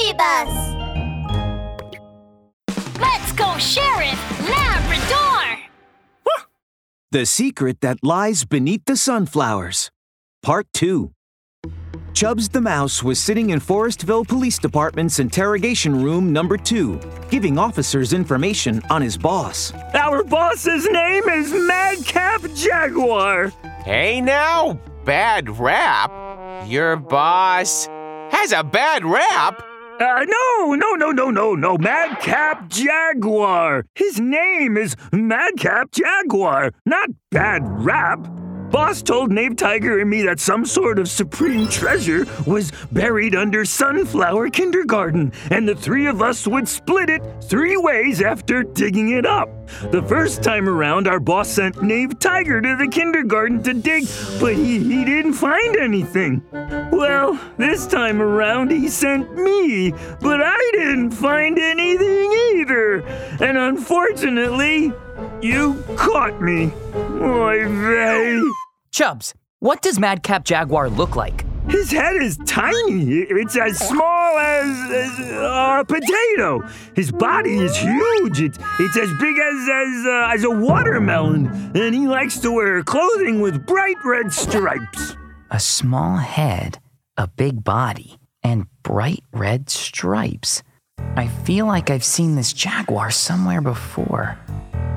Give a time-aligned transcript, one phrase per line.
[0.00, 0.48] Scooby Bus!
[2.98, 5.58] Let's go, Sheriff Labrador!
[7.12, 9.90] The Secret That Lies Beneath the Sunflowers.
[10.42, 11.12] Part 2.
[12.12, 18.12] Chubbs the Mouse was sitting in Forestville Police Department's interrogation room number 2, giving officers
[18.12, 19.72] information on his boss.
[19.94, 23.48] Our boss's name is Madcap Jaguar.
[23.84, 26.10] Hey now, bad rap?
[26.66, 27.86] Your boss
[28.30, 29.69] has a bad rap?
[30.00, 31.76] Uh, no, no, no, no, no, no.
[31.76, 33.84] Madcap Jaguar.
[33.94, 38.39] His name is Madcap Jaguar, not Bad Rap.
[38.70, 43.64] Boss told Knave Tiger and me that some sort of supreme treasure was buried under
[43.64, 49.26] Sunflower Kindergarten, and the three of us would split it three ways after digging it
[49.26, 49.48] up.
[49.90, 54.04] The first time around, our boss sent Knave Tiger to the kindergarten to dig,
[54.38, 56.42] but he, he didn't find anything.
[56.92, 59.90] Well, this time around, he sent me,
[60.20, 63.00] but I didn't find anything either.
[63.40, 64.92] And unfortunately,
[65.42, 66.72] you caught me.
[67.20, 68.40] Oy vey.
[68.90, 71.44] Chubbs, what does Madcap Jaguar look like?
[71.68, 73.18] His head is tiny.
[73.18, 76.66] It's as small as, as a potato.
[76.96, 78.40] His body is huge.
[78.40, 81.46] It's, it's as big as as, uh, as a watermelon.
[81.76, 85.14] And he likes to wear clothing with bright red stripes.
[85.50, 86.80] A small head,
[87.16, 90.62] a big body, and bright red stripes.
[91.16, 94.38] I feel like I've seen this jaguar somewhere before.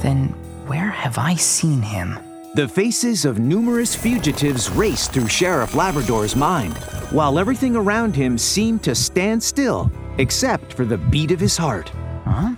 [0.00, 0.28] Then
[0.66, 2.18] where have I seen him?
[2.56, 6.72] The faces of numerous fugitives raced through Sheriff Labrador's mind,
[7.10, 11.90] while everything around him seemed to stand still, except for the beat of his heart.
[12.24, 12.54] Huh?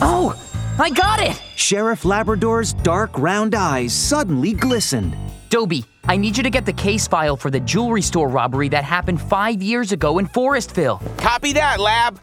[0.00, 0.40] Oh,
[0.78, 1.42] I got it!
[1.56, 5.16] Sheriff Labrador's dark round eyes suddenly glistened.
[5.48, 8.84] Dobie, I need you to get the case file for the jewelry store robbery that
[8.84, 11.00] happened five years ago in Forestville.
[11.18, 12.20] Copy that, Lab.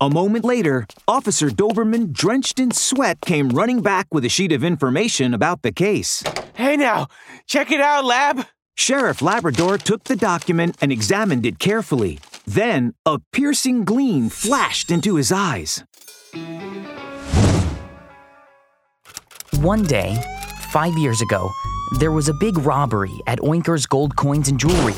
[0.00, 4.64] A moment later, Officer Doberman, drenched in sweat, came running back with a sheet of
[4.64, 6.24] information about the case.
[6.54, 7.06] Hey now,
[7.46, 8.44] check it out, Lab.
[8.74, 12.18] Sheriff Labrador took the document and examined it carefully.
[12.44, 15.84] Then, a piercing gleam flashed into his eyes.
[19.60, 20.20] One day,
[20.70, 21.50] five years ago,
[22.00, 24.94] there was a big robbery at Oinker's Gold Coins and Jewelry.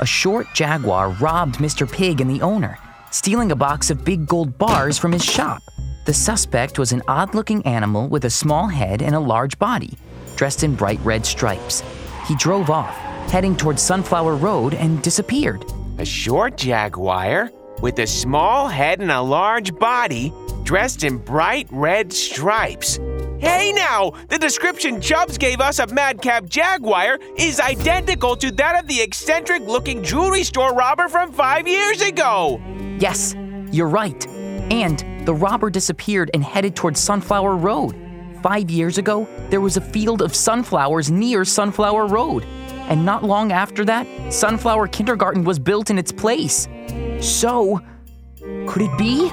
[0.00, 1.90] A short jaguar robbed Mr.
[1.90, 2.78] Pig and the owner,
[3.10, 5.62] stealing a box of big gold bars from his shop.
[6.04, 9.98] The suspect was an odd looking animal with a small head and a large body,
[10.36, 11.82] dressed in bright red stripes.
[12.26, 12.96] He drove off,
[13.30, 15.64] heading towards Sunflower Road, and disappeared.
[15.98, 20.32] A short jaguar with a small head and a large body,
[20.64, 22.98] dressed in bright red stripes.
[23.40, 28.88] Hey now, the description Chubbs gave us of Madcap Jaguar is identical to that of
[28.88, 32.60] the eccentric looking jewelry store robber from five years ago.
[32.98, 33.36] Yes,
[33.70, 34.26] you're right.
[34.72, 37.94] And the robber disappeared and headed towards Sunflower Road.
[38.42, 42.44] Five years ago, there was a field of sunflowers near Sunflower Road.
[42.88, 46.66] And not long after that, Sunflower Kindergarten was built in its place.
[47.20, 47.80] So,
[48.66, 49.30] could it be?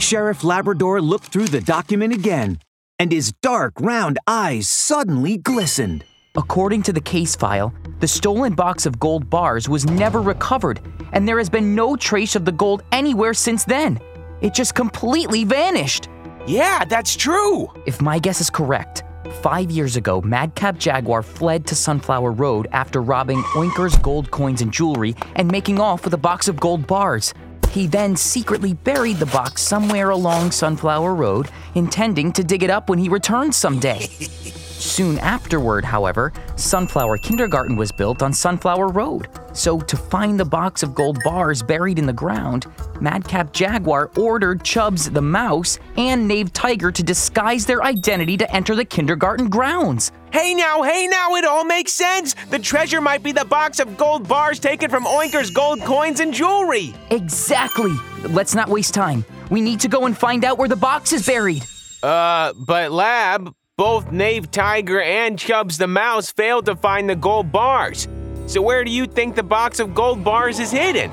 [0.00, 2.58] Sheriff Labrador looked through the document again,
[2.98, 6.04] and his dark, round eyes suddenly glistened.
[6.36, 10.80] According to the case file, the stolen box of gold bars was never recovered,
[11.12, 14.00] and there has been no trace of the gold anywhere since then.
[14.40, 16.08] It just completely vanished.
[16.46, 17.68] Yeah, that's true.
[17.86, 19.04] If my guess is correct,
[19.42, 24.72] five years ago, Madcap Jaguar fled to Sunflower Road after robbing Oinker's gold coins and
[24.72, 27.32] jewelry and making off with a box of gold bars.
[27.74, 32.88] He then secretly buried the box somewhere along Sunflower Road, intending to dig it up
[32.88, 34.06] when he returned someday.
[34.84, 39.28] Soon afterward, however, Sunflower Kindergarten was built on Sunflower Road.
[39.54, 42.66] So, to find the box of gold bars buried in the ground,
[43.00, 48.76] Madcap Jaguar ordered Chubbs the Mouse and Knave Tiger to disguise their identity to enter
[48.76, 50.12] the kindergarten grounds.
[50.30, 52.36] Hey now, hey now, it all makes sense.
[52.50, 56.32] The treasure might be the box of gold bars taken from Oinker's gold coins and
[56.32, 56.94] jewelry.
[57.10, 57.96] Exactly.
[58.28, 59.24] Let's not waste time.
[59.50, 61.64] We need to go and find out where the box is buried.
[62.02, 67.50] Uh, but Lab, both Knave Tiger and Chubbs the Mouse failed to find the gold
[67.50, 68.06] bars.
[68.46, 71.10] So where do you think the box of gold bars is hidden?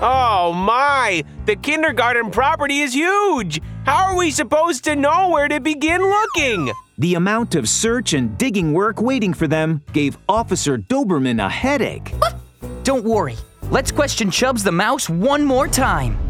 [0.00, 3.60] Oh my, the kindergarten property is huge.
[3.84, 6.72] How are we supposed to know where to begin looking?
[6.96, 12.14] The amount of search and digging work waiting for them gave Officer Doberman a headache.
[12.82, 13.36] Don't worry.
[13.70, 16.29] Let's question Chubbs the Mouse one more time.